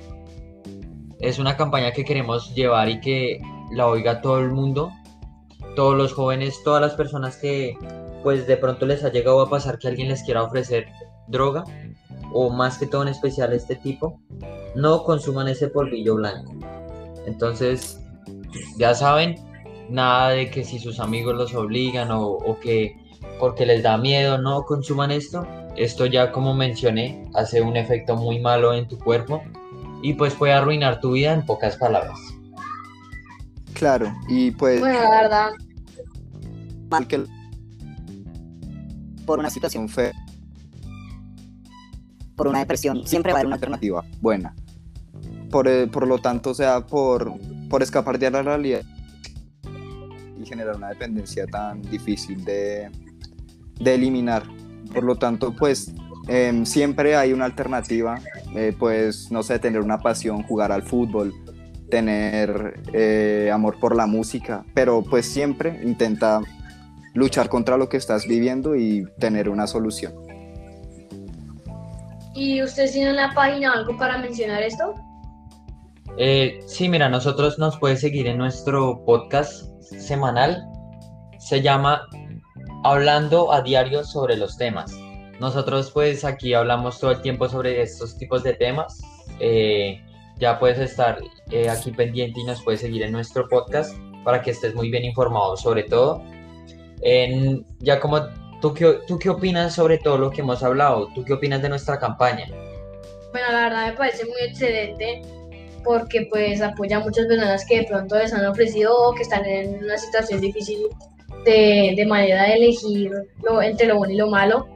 Es 1.20 1.40
una 1.40 1.58
campaña 1.58 1.92
que 1.92 2.06
queremos 2.06 2.54
llevar 2.56 2.90
y 2.90 3.02
que 3.02 3.42
la 3.72 3.88
oiga 3.88 4.22
todo 4.22 4.40
el 4.40 4.52
mundo, 4.52 4.92
todos 5.76 5.96
los 5.96 6.14
jóvenes, 6.14 6.62
todas 6.64 6.82
las 6.82 6.94
personas 6.94 7.38
que 7.38 7.78
pues 8.24 8.48
de 8.48 8.58
pronto 8.58 8.86
les 8.86 9.04
ha 9.04 9.12
llegado 9.12 9.42
a 9.42 9.50
pasar 9.50 9.80
que 9.80 9.88
alguien 9.88 10.10
les 10.10 10.24
quiera 10.24 10.44
ofrecer 10.44 10.88
droga 11.28 11.64
o 12.34 12.50
más 12.50 12.78
que 12.78 12.88
todo 12.88 13.04
en 13.04 13.08
especial 13.10 13.54
este 13.54 13.76
tipo, 13.76 14.20
no 14.76 15.04
consuman 15.04 15.48
ese 15.48 15.68
polvillo 15.68 16.16
blanco. 16.16 16.54
Entonces, 17.26 18.00
ya 18.78 18.94
saben, 18.94 19.36
nada 19.90 20.30
de 20.30 20.50
que 20.50 20.64
si 20.64 20.80
sus 20.80 21.00
amigos 21.00 21.36
los 21.36 21.54
obligan 21.56 22.12
o, 22.12 22.28
o 22.28 22.60
que 22.60 22.96
porque 23.40 23.66
les 23.66 23.84
da 23.84 23.98
miedo 23.98 24.38
no 24.38 24.64
consuman 24.64 25.12
esto. 25.12 25.46
Esto 25.76 26.06
ya 26.06 26.32
como 26.32 26.54
mencioné 26.54 27.26
hace 27.34 27.62
un 27.62 27.78
efecto 27.78 28.16
muy 28.16 28.40
malo 28.40 28.74
en 28.74 28.88
tu 28.88 28.98
cuerpo 29.00 29.42
y 30.02 30.14
pues 30.14 30.34
puede 30.34 30.54
arruinar 30.54 31.00
tu 31.00 31.14
vida 31.14 31.34
en 31.34 31.46
pocas 31.46 31.78
palabras. 31.78 32.20
Claro, 33.74 34.14
y 34.28 34.52
pues 34.52 34.82
Bueno, 34.82 35.02
la 35.02 35.22
verdad, 35.22 35.50
mal 36.90 37.08
que 37.08 37.24
por 39.30 39.38
una 39.38 39.52
situación 39.52 39.88
fea, 39.88 40.12
por 42.36 42.48
una 42.48 42.58
depresión, 42.58 43.06
siempre 43.06 43.32
va 43.32 43.38
a 43.38 43.42
haber 43.42 43.46
una 43.46 43.58
alternativa 43.58 44.04
buena. 44.22 44.56
Por, 45.52 45.68
eh, 45.68 45.86
por 45.86 46.08
lo 46.08 46.18
tanto, 46.18 46.50
o 46.50 46.54
sea, 46.56 46.88
por, 46.88 47.32
por 47.70 47.84
escapar 47.84 48.18
de 48.18 48.32
la 48.32 48.42
realidad 48.42 48.82
y 50.42 50.46
generar 50.48 50.78
una 50.78 50.90
dependencia 50.90 51.46
tan 51.46 51.84
difícil 51.84 52.44
de, 52.44 52.90
de 53.80 53.94
eliminar. 53.94 54.46
Por 54.92 55.04
lo 55.04 55.16
tanto, 55.16 55.56
pues 55.56 55.94
em, 56.28 56.66
siempre 56.66 57.16
hay 57.16 57.32
una 57.32 57.46
alternativa. 57.46 58.20
eh, 58.56 58.76
pues, 58.80 59.32
no 59.32 59.44
sé, 59.44 59.60
tener 59.60 59.82
una 59.82 60.00
pasión, 60.00 60.42
jugar 60.42 60.72
al 60.72 60.82
fútbol, 60.82 61.36
tener 61.92 62.82
eh, 62.94 63.52
amor 63.54 63.80
por 63.80 63.96
la 63.96 64.08
música, 64.08 64.66
pero 64.74 65.04
pues 65.04 65.28
siempre 65.28 65.82
intenta 65.84 66.42
luchar 67.14 67.50
contra 67.50 67.78
lo 67.78 67.90
que 67.90 67.98
estás 67.98 68.28
viviendo 68.28 68.76
y 68.76 69.06
tener 69.20 69.50
una 69.50 69.68
solución. 69.68 70.14
¿y 72.40 72.64
ustedes 72.64 72.94
tienen 72.94 73.18
la 73.18 73.34
página 73.34 73.72
o 73.72 73.76
algo 73.76 73.98
para 73.98 74.18
mencionar 74.18 74.64
esto? 74.64 74.96
Eh, 76.18 76.60
sí, 76.66 76.88
mira, 76.88 77.10
nosotros 77.10 77.60
nos 77.60 77.78
puedes 77.78 78.00
seguir 78.00 78.28
en 78.28 78.38
nuestro 78.38 79.04
podcast 79.06 79.66
semanal. 79.82 80.66
Se 81.38 81.62
llama 81.62 82.08
Hablando 82.84 83.52
a 83.52 83.62
diario 83.62 84.04
sobre 84.04 84.38
los 84.38 84.58
temas. 84.58 84.92
Nosotros 85.40 85.92
pues 85.92 86.24
aquí 86.24 86.54
hablamos 86.54 87.00
todo 87.00 87.12
el 87.12 87.22
tiempo 87.22 87.48
sobre 87.50 87.82
estos 87.82 88.18
tipos 88.18 88.44
de 88.44 88.54
temas. 88.54 89.02
Eh, 89.40 90.02
ya 90.38 90.60
puedes 90.60 90.80
estar 90.80 91.20
eh, 91.52 91.70
aquí 91.70 91.92
pendiente 91.92 92.40
y 92.40 92.44
nos 92.46 92.62
puedes 92.64 92.82
seguir 92.82 93.04
en 93.04 93.12
nuestro 93.12 93.48
podcast 93.48 93.94
para 94.24 94.42
que 94.42 94.52
estés 94.52 94.74
muy 94.76 94.90
bien 94.90 95.04
informado 95.04 95.58
sobre 95.58 95.84
todo. 95.84 96.24
En, 97.02 97.66
ya 97.80 98.00
como 98.00 98.20
¿tú 98.62 98.74
qué, 98.74 99.00
tú 99.08 99.18
qué 99.18 99.30
opinas 99.30 99.76
sobre 99.76 99.98
todo 99.98 100.18
lo 100.18 100.30
que 100.30 100.42
hemos 100.42 100.64
hablado, 100.64 101.08
tú 101.14 101.24
qué 101.24 101.34
opinas 101.34 101.62
de 101.62 101.70
nuestra 101.70 102.00
campaña. 102.00 102.48
Bueno, 103.32 103.52
la 103.52 103.64
verdad 103.64 103.88
me 103.88 103.94
parece 103.94 104.26
muy 104.26 104.42
excelente 104.48 105.22
porque 105.84 106.28
pues 106.30 106.62
apoya 106.62 106.98
a 106.98 107.00
muchas 107.00 107.26
personas 107.28 107.66
que 107.66 107.82
de 107.82 107.84
pronto 107.88 108.18
les 108.18 108.34
han 108.34 108.46
ofrecido 108.46 108.94
o 108.96 109.14
que 109.14 109.24
están 109.24 109.46
en 109.46 109.84
una 109.84 109.98
situación 109.98 110.42
difícil 110.42 110.80
de, 111.46 111.94
de 111.96 112.06
manera 112.06 112.44
de 112.44 112.54
elegir 112.54 113.12
lo, 113.44 113.62
entre 113.62 113.88
lo 113.88 113.98
bueno 113.98 114.14
y 114.14 114.18
lo 114.18 114.28
malo. 114.28 114.68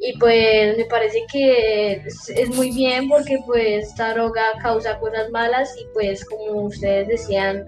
Y 0.00 0.18
pues 0.18 0.76
me 0.76 0.84
parece 0.84 1.24
que 1.32 1.92
es, 1.92 2.28
es 2.28 2.54
muy 2.54 2.70
bien 2.72 3.08
porque 3.08 3.38
pues 3.46 3.88
esta 3.88 4.12
droga 4.12 4.42
causa 4.60 4.98
cosas 4.98 5.30
malas 5.30 5.74
y 5.80 5.86
pues 5.94 6.24
como 6.24 6.62
ustedes 6.62 7.08
decían 7.08 7.64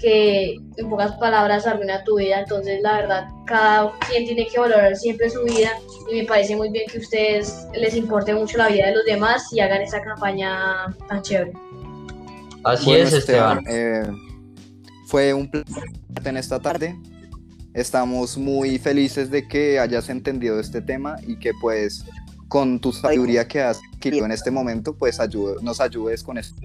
que 0.00 0.54
en 0.76 0.88
pocas 0.88 1.12
palabras 1.16 1.66
arruina 1.66 2.02
tu 2.04 2.16
vida, 2.18 2.40
entonces 2.40 2.80
la 2.82 2.96
verdad 2.96 3.28
cada 3.46 3.92
quien 4.08 4.24
tiene 4.24 4.46
que 4.46 4.58
valorar 4.58 4.96
siempre 4.96 5.28
su 5.28 5.42
vida 5.44 5.70
y 6.10 6.20
me 6.20 6.24
parece 6.24 6.56
muy 6.56 6.70
bien 6.70 6.84
que 6.90 6.98
a 6.98 7.00
ustedes 7.00 7.66
les 7.74 7.94
importe 7.94 8.32
mucho 8.34 8.56
la 8.58 8.68
vida 8.68 8.86
de 8.86 8.94
los 8.94 9.04
demás 9.04 9.44
y 9.52 9.60
hagan 9.60 9.82
esa 9.82 10.00
campaña 10.00 10.86
tan 11.08 11.20
chévere. 11.22 11.52
Así 12.64 12.86
Bueno, 12.86 13.04
es, 13.04 13.12
Esteban. 13.12 13.62
eh, 13.68 14.02
fue 15.06 15.34
un 15.34 15.50
placer 15.50 15.82
en 16.24 16.36
esta 16.36 16.58
tarde. 16.60 16.96
Estamos 17.74 18.36
muy 18.36 18.78
felices 18.78 19.30
de 19.30 19.46
que 19.46 19.78
hayas 19.78 20.08
entendido 20.08 20.58
este 20.60 20.80
tema 20.82 21.16
y 21.26 21.36
que 21.36 21.52
pues 21.60 22.04
con 22.48 22.80
tu 22.80 22.92
sabiduría 22.92 23.46
que 23.46 23.60
has 23.62 23.80
adquirido 23.94 24.24
en 24.24 24.32
este 24.32 24.50
momento, 24.50 24.94
pues 24.96 25.20
ayude- 25.20 25.62
nos 25.62 25.80
ayudes 25.80 26.22
con 26.22 26.36
esto 26.38 26.60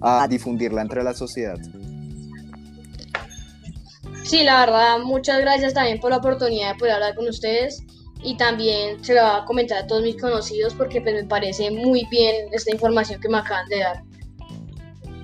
a 0.00 0.26
difundirla 0.28 0.82
entre 0.82 1.02
la 1.04 1.14
sociedad. 1.14 1.58
Sí, 4.30 4.44
la 4.44 4.60
verdad, 4.60 5.00
muchas 5.00 5.40
gracias 5.40 5.74
también 5.74 5.98
por 5.98 6.12
la 6.12 6.18
oportunidad 6.18 6.74
de 6.74 6.78
poder 6.78 6.94
hablar 6.94 7.16
con 7.16 7.26
ustedes 7.26 7.84
y 8.22 8.36
también 8.36 9.02
se 9.02 9.16
lo 9.16 9.22
voy 9.22 9.40
a 9.40 9.44
comentar 9.44 9.78
a 9.78 9.86
todos 9.88 10.04
mis 10.04 10.20
conocidos 10.20 10.72
porque 10.74 11.00
pues 11.00 11.16
me 11.16 11.24
parece 11.24 11.68
muy 11.72 12.06
bien 12.12 12.46
esta 12.52 12.70
información 12.70 13.20
que 13.20 13.28
me 13.28 13.38
acaban 13.38 13.66
de 13.68 13.80
dar. 13.80 14.04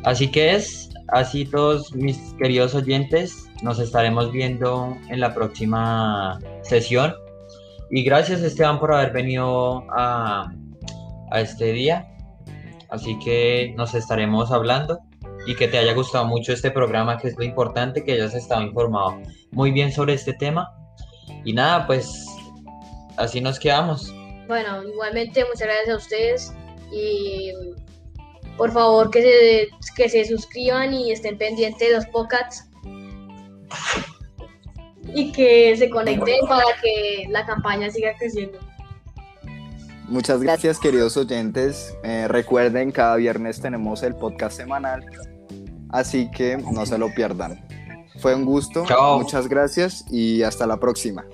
Así 0.03 0.29
que 0.29 0.57
es, 0.57 0.91
así 1.13 1.45
todos 1.45 1.95
mis 1.95 2.19
queridos 2.37 2.75
oyentes, 2.75 3.45
nos 3.63 3.79
estaremos 3.79 4.33
viendo 4.33 4.99
en 5.09 5.21
la 5.21 5.33
próxima 5.33 6.41
sesión. 6.63 7.15
Y 7.93 8.03
gracias 8.03 8.41
Esteban 8.41 8.81
por 8.81 8.93
haber 8.93 9.13
venido 9.13 9.85
a, 9.97 10.53
a 11.31 11.41
este 11.41 11.71
día. 11.71 12.09
Así 12.89 13.17
que 13.21 13.73
nos 13.77 13.95
estaremos 13.95 14.51
hablando 14.51 14.99
y 15.47 15.55
que 15.55 15.69
te 15.69 15.79
haya 15.79 15.95
gustado 15.95 16.27
mucho 16.27 16.53
este 16.53 16.71
programa, 16.71 17.19
que 17.19 17.29
es 17.29 17.37
lo 17.39 17.45
importante, 17.45 18.05
que 18.05 18.13
hayas 18.13 18.35
estado 18.35 18.63
informado 18.63 19.21
muy 19.53 19.71
bien 19.71 19.93
sobre 19.93 20.15
este 20.15 20.33
tema. 20.33 20.73
Y 21.45 21.53
nada, 21.53 21.87
pues 21.87 22.27
así 23.17 23.41
nos 23.41 23.59
quedamos. 23.59 24.13
Bueno, 24.49 24.83
igualmente 24.83 25.45
muchas 25.45 25.63
gracias 25.63 25.89
a 25.89 25.97
ustedes 25.97 26.53
y 26.93 27.53
por 28.57 28.73
favor 28.73 29.11
que 29.11 29.23
se, 29.23 29.95
que 29.95 30.09
se 30.09 30.25
suscriban 30.25 30.95
y 30.95 31.13
estén 31.13 31.39
pendientes 31.39 31.89
de 31.89 31.95
los 31.95 32.07
podcasts 32.07 32.69
y 35.15 35.33
que 35.33 35.77
se 35.77 35.91
conecten 35.91 36.47
para 36.49 36.65
que 36.83 37.27
la 37.31 37.45
campaña 37.47 37.91
siga 37.91 38.15
creciendo. 38.19 38.59
Muchas 40.09 40.41
gracias 40.41 40.79
queridos 40.79 41.17
oyentes. 41.17 41.97
Eh, 42.05 42.29
recuerden, 42.29 42.93
cada 42.93 43.17
viernes 43.17 43.61
tenemos 43.61 44.05
el 44.05 44.15
podcast 44.15 44.57
semanal, 44.57 45.05
así 45.99 46.31
que 46.31 46.57
no 46.57 46.87
se 46.87 46.99
lo 46.99 47.13
pierdan. 47.15 47.65
Fue 48.21 48.35
un 48.35 48.45
gusto, 48.45 48.85
Chao. 48.87 49.19
muchas 49.19 49.49
gracias 49.49 50.05
y 50.11 50.43
hasta 50.43 50.67
la 50.67 50.79
próxima. 50.79 51.25